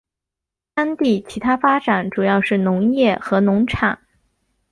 [0.73, 3.99] 当地其它发展主要是农业和农场。